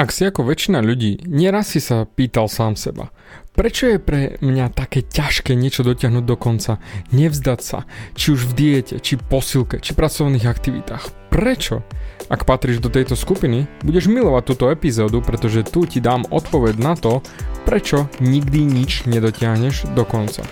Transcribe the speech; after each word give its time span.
Ak 0.00 0.16
si 0.16 0.24
ako 0.24 0.48
väčšina 0.48 0.80
ľudí, 0.80 1.28
nieraz 1.28 1.76
si 1.76 1.80
sa 1.84 2.08
pýtal 2.08 2.48
sám 2.48 2.72
seba, 2.72 3.12
prečo 3.52 3.84
je 3.84 4.00
pre 4.00 4.40
mňa 4.40 4.72
také 4.72 5.04
ťažké 5.04 5.52
niečo 5.52 5.84
dotiahnuť 5.84 6.24
do 6.24 6.40
konca, 6.40 6.80
nevzdať 7.12 7.60
sa, 7.60 7.84
či 8.16 8.32
už 8.32 8.48
v 8.48 8.52
diete, 8.56 8.96
či 8.96 9.20
posilke, 9.20 9.76
či 9.76 9.92
pracovných 9.92 10.48
aktivitách. 10.48 11.28
Prečo? 11.28 11.84
Ak 12.32 12.48
patríš 12.48 12.80
do 12.80 12.88
tejto 12.88 13.12
skupiny, 13.12 13.68
budeš 13.84 14.08
milovať 14.08 14.42
túto 14.48 14.72
epizódu, 14.72 15.20
pretože 15.20 15.68
tu 15.68 15.84
ti 15.84 16.00
dám 16.00 16.24
odpoveď 16.32 16.80
na 16.80 16.96
to, 16.96 17.20
prečo 17.68 18.08
nikdy 18.24 18.64
nič 18.64 19.04
nedotiahneš 19.04 19.92
do 19.92 20.08
konca. 20.08 20.48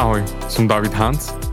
Ahoj, 0.00 0.24
som 0.48 0.64
David 0.64 0.96
Hans 0.96 1.36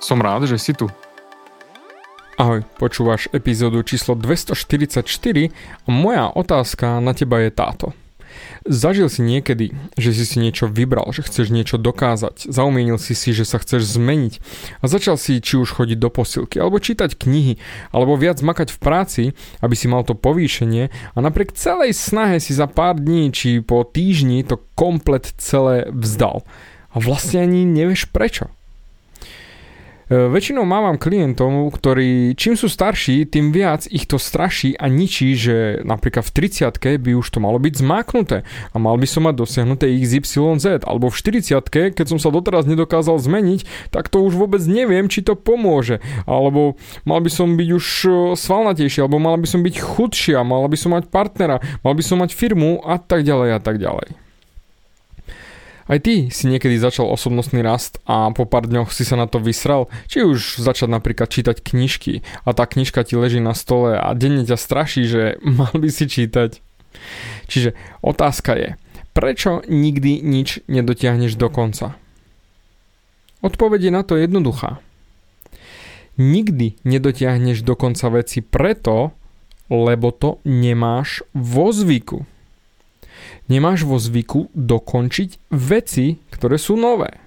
Som 0.00 0.24
rád, 0.24 0.48
že 0.48 0.56
si 0.56 0.72
tu. 0.72 0.88
Ahoj, 2.40 2.64
počúvaš 2.80 3.28
epizódu 3.36 3.84
číslo 3.84 4.16
244 4.16 5.04
a 5.84 5.88
moja 5.92 6.32
otázka 6.32 7.04
na 7.04 7.12
teba 7.12 7.44
je 7.44 7.52
táto. 7.52 7.92
Zažil 8.64 9.12
si 9.12 9.20
niekedy, 9.20 9.76
že 10.00 10.16
si 10.16 10.24
si 10.24 10.40
niečo 10.40 10.64
vybral, 10.72 11.12
že 11.12 11.20
chceš 11.20 11.52
niečo 11.52 11.76
dokázať, 11.76 12.48
zaumienil 12.48 12.96
si 12.96 13.12
si, 13.12 13.36
že 13.36 13.44
sa 13.44 13.60
chceš 13.60 14.00
zmeniť 14.00 14.40
a 14.80 14.88
začal 14.88 15.20
si 15.20 15.36
či 15.36 15.60
už 15.60 15.68
chodiť 15.76 16.00
do 16.00 16.08
posilky, 16.08 16.56
alebo 16.56 16.80
čítať 16.80 17.20
knihy, 17.20 17.60
alebo 17.92 18.16
viac 18.16 18.40
makať 18.40 18.72
v 18.72 18.78
práci, 18.80 19.22
aby 19.60 19.76
si 19.76 19.84
mal 19.84 20.08
to 20.08 20.16
povýšenie 20.16 20.88
a 20.88 21.18
napriek 21.20 21.52
celej 21.52 21.92
snahe 21.92 22.40
si 22.40 22.56
za 22.56 22.64
pár 22.64 22.96
dní 22.96 23.36
či 23.36 23.60
po 23.60 23.84
týždni 23.84 24.48
to 24.48 24.64
komplet 24.80 25.28
celé 25.36 25.92
vzdal. 25.92 26.40
A 26.88 26.96
vlastne 27.04 27.44
ani 27.44 27.68
nevieš 27.68 28.08
prečo. 28.08 28.48
E, 30.10 30.26
väčšinou 30.26 30.66
mávam 30.66 30.98
klientov, 30.98 31.70
ktorí 31.70 32.34
čím 32.34 32.58
sú 32.58 32.66
starší, 32.66 33.30
tým 33.30 33.54
viac 33.54 33.86
ich 33.86 34.10
to 34.10 34.18
straší 34.18 34.74
a 34.74 34.90
ničí, 34.90 35.38
že 35.38 35.86
napríklad 35.86 36.26
v 36.26 36.50
30 36.50 36.98
by 36.98 37.14
už 37.14 37.30
to 37.30 37.38
malo 37.38 37.62
byť 37.62 37.78
zmáknuté 37.78 38.42
a 38.74 38.76
mal 38.82 38.98
by 38.98 39.06
som 39.06 39.30
mať 39.30 39.38
dosiahnuté 39.38 39.86
XYZ, 40.02 40.82
alebo 40.82 41.14
v 41.14 41.16
40 41.46 41.62
keď 41.94 42.06
som 42.10 42.18
sa 42.18 42.34
doteraz 42.34 42.66
nedokázal 42.66 43.22
zmeniť, 43.22 43.94
tak 43.94 44.10
to 44.10 44.18
už 44.26 44.34
vôbec 44.34 44.58
neviem, 44.66 45.06
či 45.06 45.22
to 45.22 45.38
pomôže, 45.38 46.02
alebo 46.26 46.74
mal 47.06 47.22
by 47.22 47.30
som 47.30 47.54
byť 47.54 47.68
už 47.70 47.86
e, 48.02 48.10
svalnatejší, 48.34 49.06
alebo 49.06 49.22
mal 49.22 49.38
by 49.38 49.46
som 49.46 49.62
byť 49.62 49.78
chudšia, 49.78 50.42
mal 50.42 50.66
by 50.66 50.74
som 50.74 50.90
mať 50.90 51.06
partnera, 51.06 51.62
mal 51.86 51.94
by 51.94 52.02
som 52.02 52.18
mať 52.18 52.34
firmu 52.34 52.82
a 52.82 52.98
tak 52.98 53.22
ďalej 53.22 53.54
a 53.54 53.60
tak 53.62 53.78
ďalej. 53.78 54.29
Aj 55.90 55.98
ty 55.98 56.30
si 56.30 56.46
niekedy 56.46 56.78
začal 56.78 57.10
osobnostný 57.10 57.66
rast 57.66 57.98
a 58.06 58.30
po 58.30 58.46
pár 58.46 58.70
dňoch 58.70 58.94
si 58.94 59.02
sa 59.02 59.18
na 59.18 59.26
to 59.26 59.42
vysral, 59.42 59.90
či 60.06 60.22
už 60.22 60.62
začať 60.62 60.86
napríklad 60.86 61.26
čítať 61.26 61.58
knižky 61.58 62.22
a 62.46 62.54
tá 62.54 62.62
knižka 62.62 63.02
ti 63.02 63.18
leží 63.18 63.42
na 63.42 63.58
stole 63.58 63.98
a 63.98 64.14
denne 64.14 64.46
ťa 64.46 64.54
straší, 64.54 65.10
že 65.10 65.22
mal 65.58 65.74
by 65.74 65.90
si 65.90 66.06
čítať. 66.06 66.62
Čiže 67.50 67.74
otázka 68.06 68.54
je, 68.54 68.78
prečo 69.18 69.66
nikdy 69.66 70.22
nič 70.22 70.62
nedotiahneš 70.70 71.34
do 71.34 71.50
konca? 71.50 71.98
Odpoveď 73.42 73.90
na 73.90 74.06
to 74.06 74.14
jednoduchá. 74.14 74.78
Nikdy 76.22 76.78
nedotiahneš 76.86 77.66
do 77.66 77.74
konca 77.74 78.14
veci 78.14 78.46
preto, 78.46 79.10
lebo 79.66 80.14
to 80.14 80.38
nemáš 80.46 81.26
vo 81.34 81.74
zvyku 81.74 82.30
nemáš 83.50 83.84
vo 83.86 83.98
zvyku 83.98 84.52
dokončiť 84.54 85.50
veci, 85.50 86.20
ktoré 86.30 86.56
sú 86.56 86.78
nové. 86.78 87.18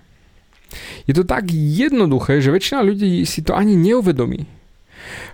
Je 1.05 1.13
to 1.13 1.23
tak 1.27 1.53
jednoduché, 1.53 2.41
že 2.41 2.53
väčšina 2.53 2.81
ľudí 2.81 3.21
si 3.29 3.45
to 3.45 3.53
ani 3.53 3.77
neuvedomí. 3.77 4.49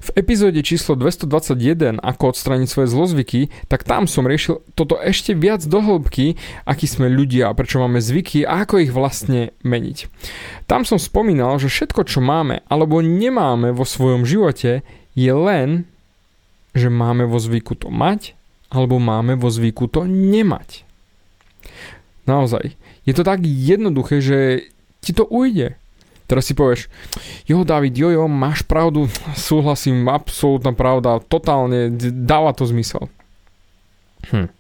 V 0.02 0.10
epizóde 0.18 0.66
číslo 0.66 0.98
221 0.98 2.02
Ako 2.02 2.34
odstrániť 2.34 2.68
svoje 2.68 2.90
zlozvyky, 2.90 3.42
tak 3.70 3.86
tam 3.86 4.10
som 4.10 4.26
riešil 4.26 4.66
toto 4.74 4.98
ešte 4.98 5.38
viac 5.38 5.62
do 5.62 5.78
hĺbky, 5.78 6.40
akí 6.66 6.90
sme 6.90 7.06
ľudia 7.06 7.54
prečo 7.54 7.78
máme 7.78 8.02
zvyky 8.02 8.50
a 8.50 8.66
ako 8.66 8.82
ich 8.82 8.92
vlastne 8.92 9.54
meniť. 9.62 10.10
Tam 10.66 10.90
som 10.90 10.98
spomínal, 10.98 11.62
že 11.62 11.70
všetko, 11.70 12.02
čo 12.10 12.20
máme 12.20 12.66
alebo 12.66 13.06
nemáme 13.06 13.70
vo 13.70 13.86
svojom 13.86 14.26
živote, 14.26 14.82
je 15.14 15.34
len, 15.34 15.86
že 16.74 16.90
máme 16.90 17.30
vo 17.30 17.38
zvyku 17.38 17.78
to 17.78 17.94
mať 17.94 18.39
alebo 18.70 19.02
máme 19.02 19.34
vo 19.36 19.50
zvyku 19.50 19.90
to 19.90 20.06
nemať. 20.06 20.86
Naozaj. 22.30 22.78
Je 23.04 23.14
to 23.18 23.26
tak 23.26 23.42
jednoduché, 23.42 24.22
že 24.22 24.70
ti 25.02 25.12
to 25.12 25.26
ujde. 25.26 25.74
Teraz 26.30 26.46
si 26.46 26.54
povieš, 26.54 26.94
jo 27.50 27.66
David, 27.66 27.98
jo 27.98 28.14
jo, 28.14 28.30
máš 28.30 28.62
pravdu, 28.62 29.10
súhlasím, 29.34 30.06
absolútna 30.06 30.78
pravda, 30.78 31.18
totálne, 31.26 31.90
dáva 32.14 32.54
to 32.54 32.70
zmysel. 32.70 33.10
Hm. 34.30 34.54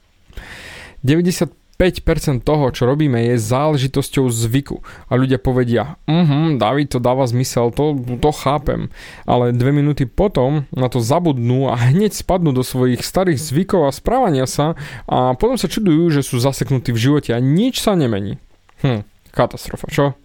90 1.05 1.58
5% 1.79 2.43
toho, 2.43 2.75
čo 2.75 2.83
robíme, 2.83 3.23
je 3.31 3.39
záležitosťou 3.39 4.27
zvyku. 4.27 4.83
A 5.07 5.15
ľudia 5.15 5.39
povedia, 5.39 5.95
mhm, 6.11 6.59
David, 6.59 6.91
to 6.91 6.99
dáva 6.99 7.23
zmysel, 7.23 7.71
to, 7.71 7.95
to 8.19 8.31
chápem. 8.35 8.91
Ale 9.23 9.55
dve 9.55 9.71
minúty 9.71 10.03
potom 10.03 10.67
na 10.75 10.91
to 10.91 10.99
zabudnú 10.99 11.71
a 11.71 11.79
hneď 11.79 12.11
spadnú 12.11 12.51
do 12.51 12.67
svojich 12.67 12.99
starých 12.99 13.39
zvykov 13.39 13.87
a 13.87 13.95
správania 13.95 14.43
sa 14.43 14.75
a 15.07 15.39
potom 15.39 15.55
sa 15.55 15.71
čudujú, 15.71 16.11
že 16.11 16.19
sú 16.19 16.43
zaseknutí 16.43 16.91
v 16.91 16.99
živote 16.99 17.31
a 17.31 17.39
nič 17.39 17.79
sa 17.79 17.95
nemení. 17.95 18.35
Hm, 18.83 19.07
katastrofa, 19.31 19.87
čo? 19.87 20.19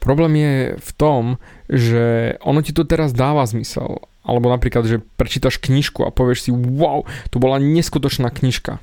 Problém 0.00 0.32
je 0.40 0.54
v 0.80 0.90
tom, 0.96 1.22
že 1.68 2.34
ono 2.40 2.64
ti 2.64 2.72
to 2.72 2.88
teraz 2.88 3.12
dáva 3.12 3.44
zmysel. 3.44 4.00
Alebo 4.20 4.52
napríklad, 4.52 4.84
že 4.84 5.00
prečítaš 5.16 5.56
knižku 5.56 6.04
a 6.04 6.12
povieš 6.12 6.48
si, 6.48 6.50
wow, 6.52 7.08
to 7.32 7.40
bola 7.40 7.56
neskutočná 7.56 8.28
knižka. 8.28 8.76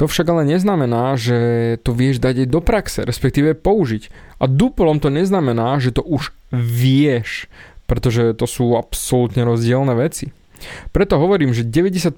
To 0.00 0.08
však 0.08 0.32
ale 0.32 0.48
neznamená, 0.48 1.12
že 1.20 1.76
to 1.84 1.92
vieš 1.92 2.24
dať 2.24 2.44
aj 2.44 2.48
do 2.48 2.60
praxe, 2.64 3.00
respektíve 3.04 3.52
použiť. 3.52 4.08
A 4.40 4.48
duplom 4.48 4.96
to 4.96 5.12
neznamená, 5.12 5.76
že 5.76 5.92
to 5.92 6.00
už 6.00 6.32
vieš, 6.50 7.52
pretože 7.84 8.32
to 8.32 8.48
sú 8.48 8.72
absolútne 8.80 9.44
rozdielne 9.44 9.92
veci. 9.92 10.32
Preto 10.96 11.20
hovorím, 11.20 11.52
že 11.52 11.68
95% 11.68 12.16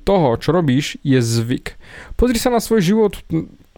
toho, 0.00 0.40
čo 0.40 0.56
robíš, 0.56 0.96
je 1.04 1.20
zvyk. 1.20 1.76
Pozri 2.16 2.40
sa 2.40 2.48
na 2.48 2.64
svoj 2.64 2.80
život, 2.80 3.20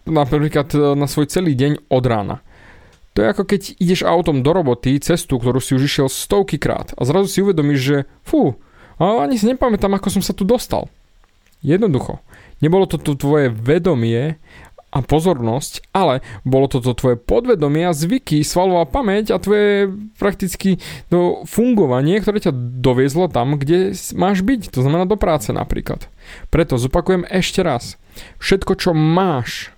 napríklad 0.07 0.95
na 0.95 1.11
svoj 1.11 1.27
celý 1.27 1.59
deň 1.59 1.91
od 1.91 2.03
rána. 2.07 2.39
To 3.15 3.23
je 3.23 3.31
ako 3.31 3.43
keď 3.47 3.79
ideš 3.79 4.03
autom 4.03 4.43
do 4.43 4.51
roboty, 4.51 4.99
cestu, 4.99 5.39
ktorú 5.39 5.63
si 5.63 5.71
už 5.71 5.87
išiel 5.87 6.07
stovky 6.11 6.59
krát 6.59 6.91
a 6.99 7.07
zrazu 7.07 7.31
si 7.31 7.39
uvedomíš, 7.39 7.79
že 7.79 7.97
fú, 8.27 8.59
ale 8.99 9.31
ani 9.31 9.35
si 9.39 9.47
nepamätám, 9.47 9.95
ako 9.95 10.19
som 10.19 10.23
sa 10.23 10.35
tu 10.35 10.43
dostal. 10.43 10.91
Jednoducho. 11.63 12.19
Nebolo 12.59 12.87
to 12.87 12.99
tvoje 12.99 13.51
vedomie 13.51 14.35
a 14.91 14.99
pozornosť, 15.03 15.91
ale 15.91 16.23
bolo 16.47 16.71
to 16.71 16.79
tvoje 16.79 17.19
podvedomie 17.19 17.83
a 17.87 17.95
zvyky, 17.95 18.43
svalová 18.43 18.87
pamäť 18.87 19.35
a 19.35 19.43
tvoje 19.43 19.91
prakticky 20.15 20.79
no, 21.11 21.43
fungovanie, 21.43 22.19
ktoré 22.19 22.39
ťa 22.39 22.55
doviezlo 22.79 23.27
tam, 23.27 23.59
kde 23.59 23.91
máš 24.15 24.43
byť, 24.43 24.71
to 24.71 24.79
znamená 24.83 25.03
do 25.03 25.19
práce 25.19 25.51
napríklad. 25.51 26.07
Preto 26.47 26.79
zopakujem 26.79 27.27
ešte 27.27 27.59
raz. 27.59 27.99
Všetko, 28.39 28.75
čo 28.79 28.91
máš, 28.95 29.71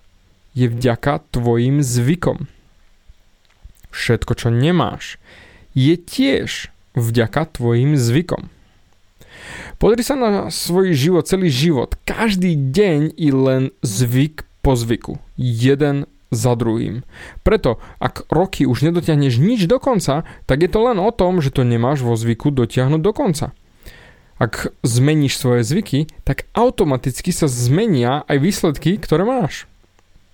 je 0.53 0.69
vďaka 0.69 1.21
tvojim 1.33 1.81
zvykom 1.85 2.49
všetko, 3.91 4.31
čo 4.37 4.47
nemáš, 4.53 5.21
je 5.77 5.93
tiež 5.93 6.73
vďaka 6.97 7.53
tvojim 7.53 7.93
zvykom. 7.93 8.49
Pozri 9.77 10.01
sa 10.01 10.17
na 10.17 10.49
svoj 10.49 10.97
život, 10.97 11.29
celý 11.29 11.53
život. 11.53 11.93
Každý 12.03 12.57
deň 12.57 13.13
i 13.13 13.29
len 13.29 13.69
zvyk 13.85 14.43
po 14.65 14.73
zvyku. 14.73 15.21
Jeden 15.37 16.09
za 16.33 16.57
druhým. 16.57 17.07
Preto, 17.45 17.79
ak 18.01 18.27
roky 18.27 18.67
už 18.67 18.83
nedotiahneš 18.83 19.39
nič 19.39 19.69
do 19.69 19.79
konca, 19.79 20.27
tak 20.49 20.65
je 20.65 20.69
to 20.71 20.83
len 20.83 20.99
o 20.99 21.13
tom, 21.13 21.39
že 21.39 21.53
to 21.53 21.63
nemáš 21.63 22.03
vo 22.03 22.17
zvyku 22.17 22.51
dotiahnuť 22.51 23.01
do 23.01 23.11
konca. 23.15 23.55
Ak 24.37 24.69
zmeníš 24.85 25.39
svoje 25.39 25.65
zvyky, 25.65 26.11
tak 26.21 26.45
automaticky 26.53 27.33
sa 27.33 27.49
zmenia 27.49 28.21
aj 28.29 28.37
výsledky, 28.37 29.01
ktoré 29.01 29.25
máš. 29.25 29.65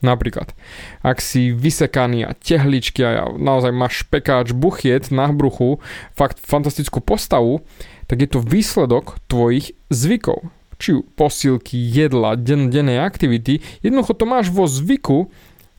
Napríklad, 0.04 0.52
ak 1.00 1.24
si 1.24 1.56
vysekaný 1.56 2.28
a 2.28 2.36
tehličky 2.36 3.00
a 3.08 3.32
naozaj 3.32 3.72
máš 3.72 4.04
pekáč 4.04 4.52
buchiet 4.52 5.16
na 5.16 5.32
bruchu, 5.32 5.80
fakt 6.12 6.44
fantastickú 6.44 7.00
postavu, 7.00 7.64
tak 8.12 8.20
je 8.20 8.28
to 8.28 8.44
výsledok 8.44 9.16
tvojich 9.32 9.72
zvykov. 9.88 10.52
Či 10.76 11.08
posilky, 11.16 11.80
jedla, 11.80 12.36
den, 12.36 12.68
dennej 12.68 13.00
aktivity, 13.00 13.64
jednoducho 13.80 14.12
to 14.12 14.28
máš 14.28 14.52
vo 14.52 14.68
zvyku 14.68 15.32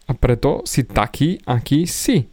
a 0.08 0.16
preto 0.16 0.64
si 0.64 0.88
taký, 0.88 1.44
aký 1.44 1.84
si. 1.84 2.24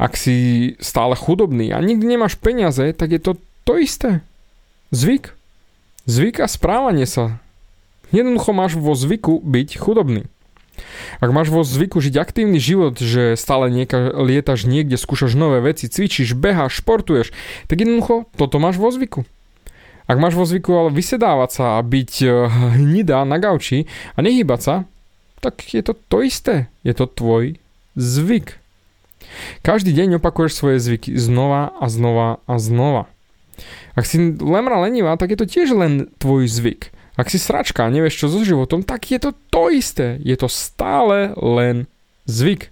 Ak 0.00 0.16
si 0.16 0.72
stále 0.80 1.20
chudobný 1.20 1.68
a 1.68 1.84
nikdy 1.84 2.16
nemáš 2.16 2.40
peniaze, 2.40 2.96
tak 2.96 3.12
je 3.12 3.20
to 3.20 3.32
to 3.68 3.76
isté. 3.76 4.24
Zvyk. 4.88 5.36
Zvyk 6.08 6.40
a 6.40 6.48
správanie 6.48 7.04
sa. 7.04 7.44
Jednoducho 8.08 8.56
máš 8.56 8.72
vo 8.80 8.96
zvyku 8.96 9.44
byť 9.44 9.76
chudobný. 9.76 10.24
Ak 11.18 11.30
máš 11.30 11.48
vo 11.52 11.62
zvyku 11.66 11.98
žiť 11.98 12.14
aktívny 12.18 12.62
život, 12.62 12.98
že 12.98 13.34
stále 13.34 13.70
nieka, 13.70 14.12
lietaš 14.14 14.64
niekde, 14.64 14.96
skúšaš 14.96 15.34
nové 15.34 15.62
veci, 15.62 15.90
cvičíš, 15.90 16.38
beháš, 16.38 16.80
športuješ, 16.82 17.34
tak 17.66 17.82
jednoducho 17.82 18.30
toto 18.34 18.56
máš 18.62 18.80
vo 18.80 18.88
zvyku. 18.92 19.26
Ak 20.08 20.16
máš 20.16 20.40
vo 20.40 20.48
zvyku 20.48 20.72
ale 20.72 20.90
vysedávať 20.90 21.50
sa 21.52 21.64
a 21.76 21.84
byť 21.84 22.12
eh, 22.24 22.32
hnidá 22.80 23.28
na 23.28 23.36
gauči 23.36 23.84
a 24.16 24.24
nehýbať 24.24 24.60
sa, 24.60 24.74
tak 25.38 25.60
je 25.70 25.84
to 25.84 25.92
to 25.94 26.24
isté. 26.24 26.72
Je 26.82 26.96
to 26.96 27.04
tvoj 27.06 27.60
zvyk. 27.94 28.58
Každý 29.62 29.92
deň 29.92 30.18
opakuješ 30.18 30.56
svoje 30.56 30.78
zvyky 30.80 31.14
znova 31.20 31.74
a 31.76 31.86
znova 31.92 32.40
a 32.48 32.56
znova. 32.56 33.10
Ak 33.98 34.06
si 34.06 34.38
lemra 34.38 34.78
lenivá, 34.80 35.18
tak 35.18 35.34
je 35.34 35.38
to 35.42 35.46
tiež 35.46 35.74
len 35.74 36.06
tvoj 36.22 36.46
zvyk. 36.46 36.94
Ak 37.18 37.34
si 37.34 37.42
sračka 37.42 37.82
a 37.82 37.90
nevieš 37.90 38.14
čo 38.14 38.26
so 38.30 38.46
životom, 38.46 38.86
tak 38.86 39.10
je 39.10 39.18
to 39.18 39.34
to 39.50 39.74
isté. 39.74 40.22
Je 40.22 40.38
to 40.38 40.46
stále 40.46 41.34
len 41.34 41.90
zvyk. 42.30 42.70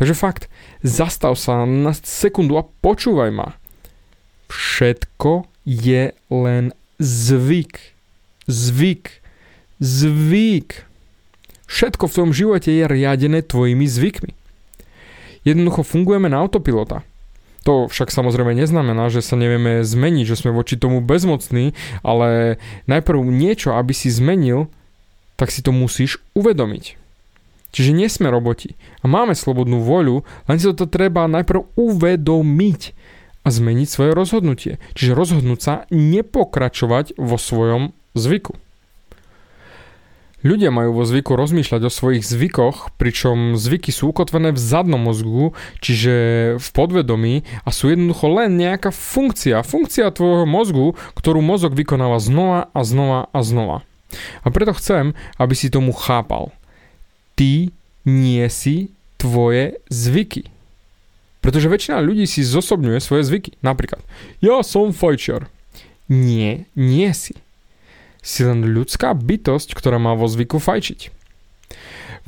Takže 0.00 0.16
fakt, 0.16 0.48
zastav 0.80 1.36
sa 1.36 1.68
na 1.68 1.92
sekundu 1.92 2.56
a 2.56 2.64
počúvaj 2.64 3.28
ma. 3.28 3.60
Všetko 4.48 5.44
je 5.68 6.16
len 6.32 6.72
zvyk. 6.96 7.92
Zvyk. 8.48 9.20
Zvyk. 9.84 10.88
Všetko 11.68 12.08
v 12.08 12.16
tom 12.16 12.30
živote 12.32 12.72
je 12.72 12.88
riadené 12.88 13.44
tvojimi 13.44 13.84
zvykmi. 13.84 14.32
Jednoducho 15.44 15.84
fungujeme 15.84 16.32
na 16.32 16.40
autopilota. 16.40 17.04
To 17.68 17.84
však 17.84 18.08
samozrejme 18.08 18.56
neznamená, 18.56 19.12
že 19.12 19.20
sa 19.20 19.36
nevieme 19.36 19.84
zmeniť, 19.84 20.24
že 20.24 20.40
sme 20.40 20.56
voči 20.56 20.80
tomu 20.80 21.04
bezmocní, 21.04 21.76
ale 22.00 22.56
najprv 22.88 23.28
niečo, 23.28 23.76
aby 23.76 23.92
si 23.92 24.08
zmenil, 24.08 24.72
tak 25.36 25.52
si 25.52 25.60
to 25.60 25.68
musíš 25.68 26.16
uvedomiť. 26.32 26.96
Čiže 27.68 27.92
nie 27.92 28.08
sme 28.08 28.32
roboti 28.32 28.80
a 29.04 29.12
máme 29.12 29.36
slobodnú 29.36 29.84
voľu, 29.84 30.24
len 30.48 30.56
si 30.56 30.72
to 30.72 30.88
treba 30.88 31.28
najprv 31.28 31.68
uvedomiť 31.76 32.96
a 33.44 33.48
zmeniť 33.52 33.88
svoje 33.88 34.16
rozhodnutie. 34.16 34.72
Čiže 34.96 35.12
rozhodnúť 35.12 35.60
sa 35.60 35.74
nepokračovať 35.92 37.20
vo 37.20 37.36
svojom 37.36 37.92
zvyku. 38.16 38.56
Ľudia 40.48 40.72
majú 40.72 40.96
vo 40.96 41.04
zvyku 41.04 41.36
rozmýšľať 41.36 41.82
o 41.84 41.92
svojich 41.92 42.24
zvykoch, 42.24 42.96
pričom 42.96 43.60
zvyky 43.60 43.92
sú 43.92 44.16
ukotvené 44.16 44.48
v 44.48 44.56
zadnom 44.56 44.96
mozgu, 44.96 45.52
čiže 45.84 46.14
v 46.56 46.68
podvedomí 46.72 47.44
a 47.44 47.68
sú 47.68 47.92
jednoducho 47.92 48.32
len 48.32 48.56
nejaká 48.56 48.88
funkcia. 48.88 49.60
Funkcia 49.60 50.08
tvojho 50.08 50.48
mozgu, 50.48 50.96
ktorú 51.20 51.44
mozog 51.44 51.76
vykonáva 51.76 52.16
znova 52.16 52.72
a 52.72 52.80
znova 52.80 53.28
a 53.28 53.38
znova. 53.44 53.84
A 54.40 54.48
preto 54.48 54.72
chcem, 54.72 55.12
aby 55.36 55.52
si 55.52 55.68
tomu 55.68 55.92
chápal. 55.92 56.48
Ty 57.36 57.68
nie 58.08 58.44
si 58.48 58.88
tvoje 59.20 59.84
zvyky. 59.92 60.48
Pretože 61.44 61.68
väčšina 61.68 62.00
ľudí 62.00 62.24
si 62.24 62.40
zosobňuje 62.40 63.04
svoje 63.04 63.28
zvyky. 63.28 63.60
Napríklad, 63.60 64.00
ja 64.40 64.64
som 64.64 64.96
fajčiar. 64.96 65.52
Nie, 66.08 66.64
nie 66.72 67.12
si 67.12 67.36
si 68.28 68.44
len 68.44 68.60
ľudská 68.60 69.16
bytosť, 69.16 69.72
ktorá 69.72 69.96
má 69.96 70.12
vo 70.12 70.28
zvyku 70.28 70.60
fajčiť. 70.60 71.16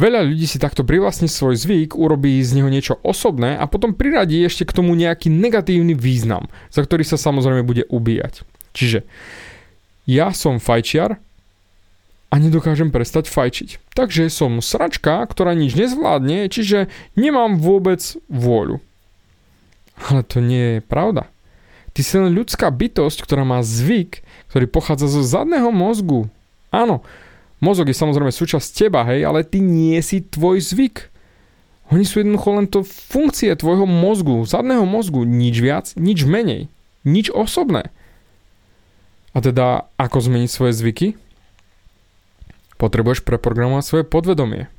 Veľa 0.00 0.24
ľudí 0.32 0.48
si 0.48 0.56
takto 0.56 0.80
privlastní 0.80 1.28
svoj 1.28 1.60
zvyk, 1.60 1.92
urobí 1.92 2.40
z 2.40 2.56
neho 2.56 2.72
niečo 2.72 2.96
osobné 3.04 3.60
a 3.60 3.68
potom 3.68 3.92
priradí 3.92 4.40
ešte 4.40 4.64
k 4.64 4.80
tomu 4.80 4.96
nejaký 4.96 5.28
negatívny 5.28 5.92
význam, 5.92 6.48
za 6.72 6.80
ktorý 6.80 7.04
sa 7.04 7.20
samozrejme 7.20 7.60
bude 7.68 7.84
ubíjať. 7.84 8.48
Čiže 8.72 9.04
ja 10.08 10.32
som 10.32 10.56
fajčiar 10.56 11.20
a 12.32 12.34
nedokážem 12.40 12.88
prestať 12.88 13.28
fajčiť. 13.28 13.92
Takže 13.92 14.32
som 14.32 14.64
sračka, 14.64 15.20
ktorá 15.28 15.52
nič 15.52 15.76
nezvládne, 15.76 16.48
čiže 16.48 16.88
nemám 17.20 17.60
vôbec 17.60 18.00
vôľu. 18.32 18.80
Ale 20.08 20.24
to 20.24 20.40
nie 20.40 20.80
je 20.80 20.80
pravda. 20.80 21.28
Ty 21.90 22.00
si 22.06 22.14
len 22.16 22.30
ľudská 22.34 22.70
bytosť, 22.70 23.18
ktorá 23.26 23.42
má 23.42 23.60
zvyk, 23.66 24.22
ktorý 24.52 24.66
pochádza 24.70 25.10
zo 25.10 25.22
zadného 25.26 25.74
mozgu. 25.74 26.30
Áno, 26.70 27.02
mozog 27.58 27.90
je 27.90 27.98
samozrejme 27.98 28.30
súčasť 28.30 28.68
teba, 28.86 29.02
hej, 29.10 29.26
ale 29.26 29.42
ty 29.42 29.58
nie 29.58 29.98
si 30.00 30.22
tvoj 30.22 30.62
zvyk. 30.62 31.10
Oni 31.90 32.06
sú 32.06 32.22
jednoducho 32.22 32.50
len 32.54 32.70
to 32.70 32.86
funkcie 32.86 33.50
tvojho 33.58 33.82
mozgu, 33.82 34.46
zadného 34.46 34.86
mozgu, 34.86 35.26
nič 35.26 35.58
viac, 35.58 35.90
nič 35.98 36.22
menej, 36.22 36.70
nič 37.02 37.34
osobné. 37.34 37.90
A 39.34 39.42
teda, 39.42 39.90
ako 39.98 40.18
zmeniť 40.22 40.50
svoje 40.50 40.74
zvyky? 40.74 41.18
Potrebuješ 42.78 43.26
preprogramovať 43.26 43.84
svoje 43.86 44.04
podvedomie. 44.06 44.70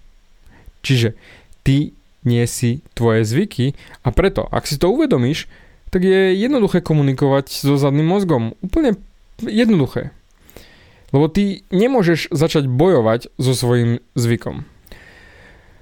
Čiže 0.81 1.19
ty 1.68 1.92
nie 2.24 2.44
si 2.48 2.80
tvoje 2.96 3.28
zvyky 3.28 3.75
a 4.04 4.10
preto, 4.16 4.48
ak 4.48 4.66
si 4.66 4.80
to 4.80 4.90
uvedomíš, 4.90 5.52
tak 5.91 6.07
je 6.07 6.33
jednoduché 6.39 6.79
komunikovať 6.79 7.51
so 7.51 7.75
zadným 7.75 8.07
mozgom. 8.07 8.55
Úplne 8.63 8.95
jednoduché. 9.43 10.15
Lebo 11.11 11.27
ty 11.27 11.67
nemôžeš 11.75 12.31
začať 12.31 12.71
bojovať 12.71 13.36
so 13.36 13.51
svojím 13.51 14.00
zvykom. 14.15 14.63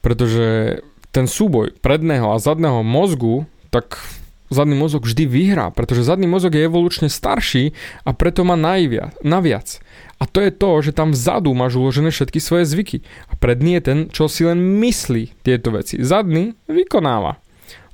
Pretože 0.01 0.81
ten 1.13 1.29
súboj 1.29 1.77
predného 1.77 2.33
a 2.33 2.41
zadného 2.41 2.81
mozgu, 2.81 3.45
tak 3.69 4.01
zadný 4.49 4.73
mozog 4.73 5.05
vždy 5.05 5.29
vyhrá, 5.29 5.69
pretože 5.69 6.05
zadný 6.05 6.25
mozog 6.25 6.57
je 6.57 6.65
evolučne 6.65 7.05
starší 7.05 7.77
a 8.01 8.17
preto 8.17 8.41
má 8.41 8.57
najviac, 8.57 9.13
naviac. 9.21 9.77
A 10.17 10.25
to 10.25 10.41
je 10.41 10.51
to, 10.51 10.69
že 10.83 10.97
tam 10.97 11.13
vzadu 11.13 11.53
máš 11.53 11.77
uložené 11.77 12.09
všetky 12.11 12.41
svoje 12.41 12.65
zvyky. 12.65 13.05
A 13.29 13.37
predný 13.39 13.79
je 13.79 13.85
ten, 13.85 13.99
čo 14.09 14.27
si 14.27 14.43
len 14.43 14.59
myslí 14.81 15.45
tieto 15.45 15.71
veci. 15.71 16.01
Zadný 16.01 16.57
vykonáva. 16.67 17.39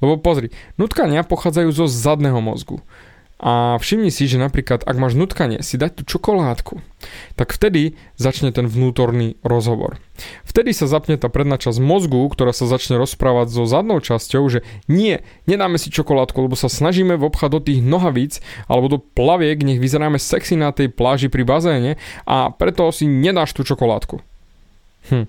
Lebo 0.03 0.19
pozri, 0.19 0.51
nutkania 0.75 1.23
pochádzajú 1.23 1.69
zo 1.71 1.85
zadného 1.87 2.39
mozgu. 2.43 2.83
A 3.35 3.75
všimni 3.83 4.15
si, 4.15 4.31
že 4.31 4.39
napríklad 4.39 4.87
ak 4.87 4.95
máš 4.95 5.19
nutkanie 5.19 5.59
si 5.59 5.75
dať 5.75 5.99
tú 5.99 6.03
čokoládku, 6.07 6.79
tak 7.35 7.51
vtedy 7.51 7.99
začne 8.15 8.55
ten 8.55 8.63
vnútorný 8.63 9.35
rozhovor. 9.43 9.99
Vtedy 10.47 10.71
sa 10.71 10.87
zapne 10.87 11.19
tá 11.19 11.27
predná 11.27 11.59
časť 11.59 11.83
mozgu, 11.83 12.23
ktorá 12.31 12.55
sa 12.55 12.63
začne 12.63 12.95
rozprávať 12.95 13.51
so 13.51 13.67
zadnou 13.67 13.99
časťou, 13.99 14.47
že 14.47 14.63
nie, 14.87 15.19
nedáme 15.51 15.75
si 15.75 15.91
čokoládku, 15.91 16.47
lebo 16.47 16.55
sa 16.55 16.71
snažíme 16.71 17.19
vobchať 17.19 17.49
do 17.51 17.59
tých 17.59 17.83
nohavíc 17.83 18.39
alebo 18.71 18.87
do 18.87 18.97
plaviek, 19.03 19.59
nech 19.67 19.83
vyzeráme 19.83 20.15
sexy 20.15 20.55
na 20.55 20.71
tej 20.71 20.95
pláži 20.95 21.27
pri 21.27 21.43
bazéne 21.43 21.99
a 22.23 22.55
preto 22.55 22.87
si 22.95 23.03
nedáš 23.03 23.51
tú 23.51 23.67
čokoládku. 23.67 24.23
Hm. 25.11 25.27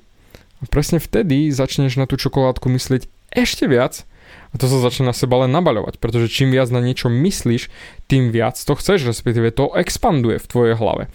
A 0.63 0.65
presne 0.71 1.03
vtedy 1.03 1.51
začneš 1.51 1.99
na 1.99 2.07
tú 2.07 2.15
čokoládku 2.15 2.71
myslieť 2.71 3.11
ešte 3.35 3.67
viac 3.67 4.07
a 4.51 4.55
to 4.57 4.73
sa 4.73 4.81
začne 4.81 5.11
na 5.11 5.15
seba 5.15 5.45
len 5.45 5.53
nabaľovať, 5.53 6.01
pretože 6.01 6.33
čím 6.33 6.49
viac 6.55 6.73
na 6.73 6.81
niečo 6.81 7.13
myslíš, 7.13 7.69
tým 8.09 8.33
viac 8.33 8.57
to 8.57 8.73
chceš, 8.73 9.05
respektíve 9.05 9.53
to 9.53 9.69
expanduje 9.77 10.41
v 10.41 10.47
tvojej 10.49 10.75
hlave. 10.81 11.13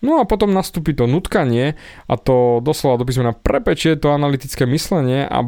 No 0.00 0.18
a 0.18 0.24
potom 0.24 0.56
nastúpi 0.56 0.96
to 0.96 1.04
nutkanie 1.04 1.76
a 2.08 2.14
to 2.16 2.64
doslova 2.64 2.96
do 2.96 3.04
písmena 3.04 3.36
prepečie 3.36 4.00
to 4.00 4.16
analytické 4.16 4.64
myslenie 4.64 5.28
a 5.28 5.44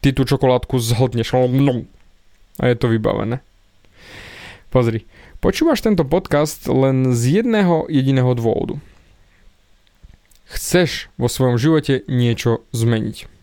ty 0.00 0.16
tú 0.16 0.24
čokoládku 0.24 0.80
zhodneš. 0.80 1.36
A 2.58 2.62
je 2.64 2.76
to 2.80 2.88
vybavené. 2.88 3.44
Pozri, 4.72 5.04
počúvaš 5.38 5.84
tento 5.84 6.02
podcast 6.02 6.64
len 6.66 7.12
z 7.12 7.44
jedného 7.44 7.86
jediného 7.92 8.32
dôvodu. 8.34 8.80
Chceš 10.48 11.12
vo 11.20 11.28
svojom 11.28 11.60
živote 11.60 12.08
niečo 12.08 12.64
zmeniť. 12.72 13.37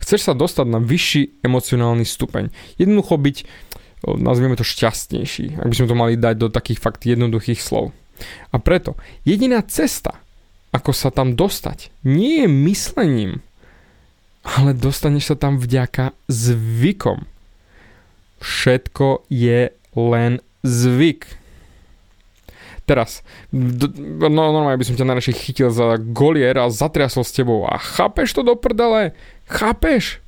Chceš 0.00 0.20
sa 0.30 0.34
dostať 0.36 0.66
na 0.68 0.78
vyšší 0.78 1.44
emocionálny 1.44 2.06
stupeň. 2.06 2.50
Jednoducho 2.76 3.18
byť, 3.18 3.36
nazvieme 4.06 4.58
to 4.58 4.66
šťastnejší, 4.66 5.60
ak 5.60 5.68
by 5.68 5.76
sme 5.76 5.90
to 5.90 5.96
mali 5.98 6.14
dať 6.18 6.34
do 6.36 6.48
takých 6.48 6.82
fakt 6.82 7.06
jednoduchých 7.06 7.60
slov. 7.60 7.90
A 8.54 8.56
preto 8.62 8.94
jediná 9.26 9.62
cesta, 9.66 10.20
ako 10.70 10.94
sa 10.94 11.10
tam 11.10 11.34
dostať, 11.34 11.90
nie 12.06 12.44
je 12.44 12.48
myslením, 12.48 13.32
ale 14.42 14.74
dostaneš 14.74 15.34
sa 15.34 15.36
tam 15.38 15.58
vďaka 15.58 16.14
zvykom. 16.26 17.26
Všetko 18.42 19.26
je 19.30 19.70
len 19.94 20.32
zvyk. 20.66 21.41
Teraz, 22.82 23.22
no 23.54 24.26
normálne 24.26 24.74
by 24.74 24.86
som 24.86 24.98
ťa 24.98 25.06
najradšej 25.06 25.38
chytil 25.38 25.70
za 25.70 26.02
golier 26.02 26.58
a 26.58 26.66
zatriasol 26.66 27.22
s 27.22 27.30
tebou 27.30 27.62
a 27.62 27.78
chápeš 27.78 28.34
to 28.34 28.42
do 28.42 28.58
prdele? 28.58 29.14
Chápeš? 29.46 30.18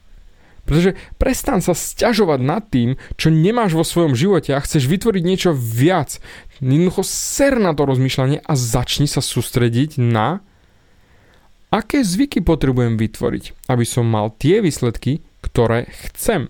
Pretože 0.65 0.97
prestan 1.21 1.61
sa 1.61 1.77
sťažovať 1.77 2.41
nad 2.41 2.65
tým, 2.65 2.97
čo 3.21 3.29
nemáš 3.29 3.77
vo 3.77 3.85
svojom 3.85 4.17
živote 4.17 4.57
a 4.57 4.65
chceš 4.65 4.89
vytvoriť 4.89 5.23
niečo 5.27 5.51
viac. 5.53 6.23
Jednoducho 6.63 7.05
ser 7.05 7.61
na 7.61 7.77
to 7.77 7.85
rozmýšľanie 7.85 8.41
a 8.41 8.53
začni 8.57 9.05
sa 9.05 9.21
sústrediť 9.21 10.01
na 10.01 10.41
aké 11.75 12.07
zvyky 12.07 12.39
potrebujem 12.41 12.95
vytvoriť, 12.95 13.67
aby 13.67 13.85
som 13.85 14.07
mal 14.07 14.31
tie 14.39 14.63
výsledky, 14.63 15.27
ktoré 15.43 15.91
chcem. 15.91 16.47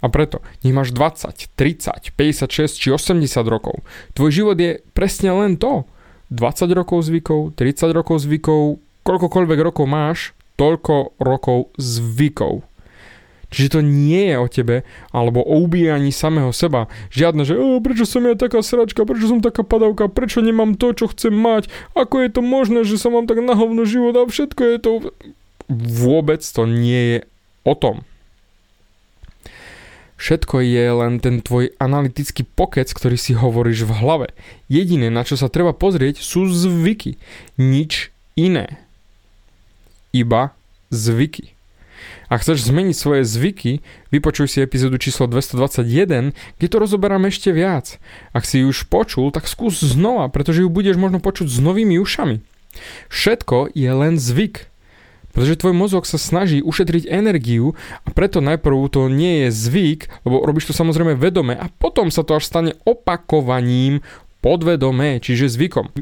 A 0.00 0.08
preto, 0.08 0.40
nech 0.64 0.72
máš 0.72 0.96
20, 0.96 1.52
30, 1.56 2.16
56 2.16 2.80
či 2.80 2.88
80 2.88 3.20
rokov, 3.44 3.84
tvoj 4.16 4.30
život 4.32 4.56
je 4.56 4.80
presne 4.96 5.32
len 5.32 5.60
to. 5.60 5.84
20 6.32 6.70
rokov 6.72 7.10
zvykov, 7.10 7.52
30 7.58 7.90
rokov 7.90 8.22
zvykov, 8.22 8.78
koľkokoľvek 9.02 9.58
rokov 9.66 9.86
máš, 9.90 10.18
toľko 10.54 11.18
rokov 11.18 11.74
zvykov. 11.74 12.62
Čiže 13.50 13.68
to 13.76 13.80
nie 13.82 14.30
je 14.30 14.36
o 14.38 14.46
tebe, 14.46 14.86
alebo 15.10 15.42
o 15.42 15.58
ubíjaní 15.66 16.14
samého 16.14 16.54
seba. 16.54 16.86
Žiadne, 17.10 17.42
že 17.42 17.58
prečo 17.82 18.06
som 18.06 18.22
ja 18.22 18.38
taká 18.38 18.62
sračka, 18.62 19.02
prečo 19.02 19.26
som 19.26 19.42
taká 19.42 19.66
padavka, 19.66 20.06
prečo 20.06 20.38
nemám 20.38 20.78
to, 20.78 20.94
čo 20.94 21.10
chcem 21.10 21.34
mať, 21.34 21.66
ako 21.98 22.22
je 22.22 22.30
to 22.30 22.40
možné, 22.46 22.86
že 22.86 22.94
sa 22.94 23.10
mám 23.10 23.26
tak 23.26 23.42
na 23.42 23.58
hovno 23.58 23.82
život 23.82 24.14
a 24.14 24.22
všetko 24.30 24.62
je 24.62 24.76
to... 24.78 24.92
Vôbec 25.70 26.42
to 26.42 26.62
nie 26.66 27.02
je 27.14 27.18
o 27.66 27.74
tom. 27.74 28.06
Všetko 30.20 30.60
je 30.60 30.84
len 30.92 31.16
ten 31.16 31.40
tvoj 31.40 31.72
analytický 31.80 32.44
pokec, 32.44 32.92
ktorý 32.92 33.16
si 33.16 33.32
hovoríš 33.32 33.88
v 33.88 33.96
hlave. 34.04 34.28
Jediné, 34.68 35.08
na 35.08 35.24
čo 35.24 35.40
sa 35.40 35.48
treba 35.48 35.72
pozrieť, 35.72 36.20
sú 36.20 36.44
zvyky. 36.44 37.16
Nič 37.56 38.12
iné. 38.36 38.84
Iba 40.12 40.52
zvyky. 40.92 41.56
Ak 42.28 42.44
chceš 42.44 42.68
zmeniť 42.68 42.94
svoje 42.94 43.22
zvyky, 43.24 43.82
vypočuj 44.12 44.46
si 44.46 44.62
epizódu 44.62 45.00
číslo 45.00 45.26
221, 45.26 46.36
kde 46.36 46.66
to 46.68 46.76
rozoberám 46.78 47.26
ešte 47.26 47.50
viac. 47.50 47.96
Ak 48.36 48.46
si 48.46 48.62
ju 48.62 48.70
už 48.70 48.86
počul, 48.92 49.34
tak 49.34 49.50
skús 49.50 49.82
znova, 49.82 50.30
pretože 50.30 50.62
ju 50.62 50.70
budeš 50.70 51.00
možno 51.00 51.18
počuť 51.18 51.48
s 51.48 51.58
novými 51.58 51.98
ušami. 51.98 52.44
Všetko 53.10 53.74
je 53.74 53.90
len 53.90 54.14
zvyk. 54.20 54.69
Pretože 55.30 55.62
tvoj 55.62 55.74
mozog 55.78 56.04
sa 56.10 56.18
snaží 56.18 56.58
ušetriť 56.58 57.06
energiu 57.06 57.78
a 58.02 58.08
preto 58.10 58.42
najprv 58.42 58.90
to 58.90 59.06
nie 59.06 59.46
je 59.46 59.48
zvyk, 59.54 60.10
lebo 60.26 60.42
robíš 60.42 60.70
to 60.70 60.74
samozrejme 60.74 61.14
vedome 61.14 61.54
a 61.54 61.70
potom 61.70 62.10
sa 62.10 62.26
to 62.26 62.34
až 62.34 62.50
stane 62.50 62.72
opakovaním 62.82 64.02
podvedome, 64.42 65.22
čiže 65.22 65.52
zvykom. 65.52 65.94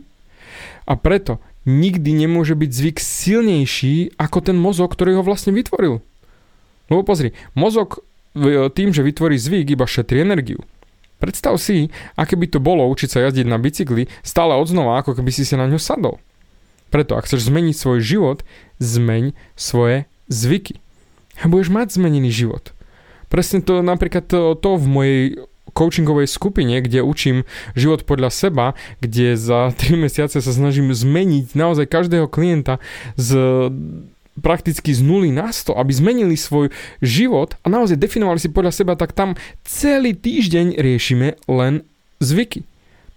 A 0.88 0.92
preto 0.96 1.44
nikdy 1.68 2.16
nemôže 2.16 2.56
byť 2.56 2.70
zvyk 2.72 2.96
silnejší 2.96 4.16
ako 4.16 4.38
ten 4.40 4.56
mozog, 4.56 4.88
ktorý 4.96 5.20
ho 5.20 5.26
vlastne 5.26 5.52
vytvoril. 5.52 6.00
Lebo 6.88 7.04
pozri, 7.04 7.36
mozog 7.52 8.00
tým, 8.72 8.96
že 8.96 9.04
vytvorí 9.04 9.36
zvyk, 9.36 9.76
iba 9.76 9.84
šetrí 9.84 10.24
energiu. 10.24 10.64
Predstav 11.18 11.58
si, 11.58 11.90
aké 12.14 12.38
by 12.38 12.46
to 12.46 12.62
bolo 12.62 12.86
učiť 12.88 13.08
sa 13.10 13.18
jazdiť 13.28 13.44
na 13.44 13.58
bicykli 13.58 14.06
stále 14.22 14.54
odznova, 14.54 15.02
ako 15.02 15.18
keby 15.18 15.34
si 15.34 15.42
sa 15.42 15.58
na 15.58 15.66
ňo 15.66 15.76
sadol. 15.76 16.22
Preto, 16.88 17.18
ak 17.18 17.28
chceš 17.28 17.52
zmeniť 17.52 17.74
svoj 17.76 18.00
život, 18.00 18.46
zmeň 18.78 19.36
svoje 19.54 20.06
zvyky. 20.26 20.78
A 21.38 21.46
budeš 21.46 21.70
mať 21.70 21.94
zmenený 21.94 22.34
život. 22.34 22.74
Presne 23.28 23.60
to 23.60 23.84
napríklad 23.84 24.24
to, 24.26 24.56
to 24.58 24.70
v 24.80 24.86
mojej 24.88 25.22
coachingovej 25.76 26.26
skupine, 26.26 26.80
kde 26.82 27.04
učím 27.04 27.46
život 27.78 28.02
podľa 28.02 28.34
seba, 28.34 28.66
kde 28.98 29.38
za 29.38 29.70
3 29.78 29.94
mesiace 29.94 30.42
sa 30.42 30.52
snažím 30.52 30.90
zmeniť 30.90 31.54
naozaj 31.54 31.86
každého 31.86 32.26
klienta 32.26 32.82
z 33.14 33.36
prakticky 34.38 34.94
z 34.94 35.02
nuly 35.02 35.34
na 35.34 35.50
100, 35.50 35.74
aby 35.74 35.90
zmenili 35.90 36.38
svoj 36.38 36.70
život 37.02 37.58
a 37.62 37.66
naozaj 37.66 37.98
definovali 37.98 38.38
si 38.38 38.46
podľa 38.46 38.70
seba, 38.70 38.94
tak 38.94 39.10
tam 39.10 39.34
celý 39.66 40.14
týždeň 40.14 40.78
riešime 40.78 41.34
len 41.50 41.82
zvyky. 42.22 42.62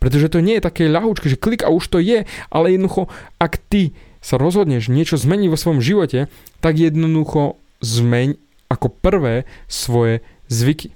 Pretože 0.01 0.33
to 0.33 0.41
nie 0.41 0.57
je 0.57 0.65
také 0.65 0.89
ľahúčke, 0.89 1.29
že 1.29 1.37
klik 1.37 1.61
a 1.61 1.69
už 1.69 1.93
to 1.93 2.01
je, 2.01 2.25
ale 2.49 2.73
jednoducho, 2.73 3.05
ak 3.37 3.61
ty 3.69 3.93
sa 4.21 4.37
rozhodneš 4.37 4.87
niečo 4.87 5.17
zmeniť 5.17 5.47
vo 5.49 5.57
svojom 5.57 5.81
živote, 5.81 6.29
tak 6.61 6.77
jednoducho 6.77 7.57
zmeň 7.81 8.37
ako 8.69 8.87
prvé 8.87 9.49
svoje 9.67 10.23
zvyky. 10.47 10.93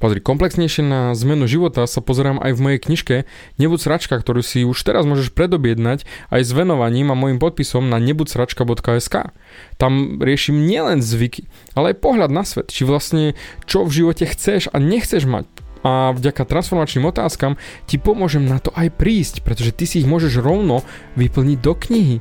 Pozri, 0.00 0.16
komplexnejšie 0.24 0.80
na 0.80 1.12
zmenu 1.12 1.44
života 1.44 1.84
sa 1.84 2.00
pozerám 2.00 2.40
aj 2.40 2.56
v 2.56 2.62
mojej 2.64 2.80
knižke 2.80 3.16
Nebuď 3.60 3.84
sračka, 3.84 4.16
ktorú 4.16 4.40
si 4.40 4.64
už 4.64 4.80
teraz 4.80 5.04
môžeš 5.04 5.28
predobjednať 5.36 6.08
aj 6.32 6.40
s 6.40 6.50
venovaním 6.56 7.12
a 7.12 7.20
môjim 7.20 7.36
podpisom 7.36 7.92
na 7.92 8.00
nebudsračka.sk. 8.00 9.36
Tam 9.76 9.92
riešim 10.16 10.56
nielen 10.64 11.04
zvyky, 11.04 11.44
ale 11.76 11.92
aj 11.92 12.00
pohľad 12.00 12.32
na 12.32 12.48
svet, 12.48 12.72
či 12.72 12.88
vlastne 12.88 13.36
čo 13.68 13.84
v 13.84 14.00
živote 14.00 14.24
chceš 14.24 14.72
a 14.72 14.80
nechceš 14.80 15.28
mať 15.28 15.44
a 15.80 16.12
vďaka 16.12 16.44
transformačným 16.44 17.08
otázkam 17.08 17.56
ti 17.88 17.96
pomôžem 17.96 18.44
na 18.44 18.60
to 18.60 18.68
aj 18.76 18.92
prísť, 18.94 19.40
pretože 19.40 19.72
ty 19.72 19.88
si 19.88 20.04
ich 20.04 20.08
môžeš 20.08 20.44
rovno 20.44 20.84
vyplniť 21.16 21.58
do 21.60 21.72
knihy 21.72 22.20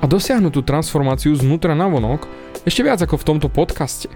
a 0.00 0.08
dosiahnuť 0.08 0.52
tú 0.52 0.62
transformáciu 0.64 1.36
znútra 1.36 1.74
na 1.76 1.88
vonok 1.88 2.28
ešte 2.64 2.82
viac 2.84 3.00
ako 3.00 3.16
v 3.20 3.24
tomto 3.24 3.48
podcaste. 3.52 4.08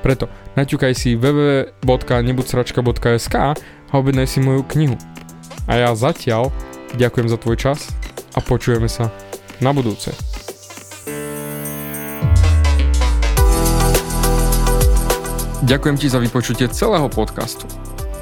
Preto 0.00 0.32
naťukaj 0.56 0.96
si 0.96 1.12
www.nebudsračka.sk 1.16 3.34
a 3.36 3.54
objednaj 3.92 4.26
si 4.28 4.40
moju 4.40 4.64
knihu. 4.64 4.96
A 5.68 5.76
ja 5.76 5.92
zatiaľ 5.92 6.48
ďakujem 6.96 7.28
za 7.28 7.36
tvoj 7.36 7.56
čas 7.60 7.92
a 8.32 8.40
počujeme 8.40 8.88
sa 8.88 9.12
na 9.60 9.76
budúce. 9.76 10.16
Ďakujem 15.60 16.00
ti 16.00 16.08
za 16.08 16.16
vypočutie 16.18 16.68
celého 16.72 17.12
podcastu. 17.12 17.89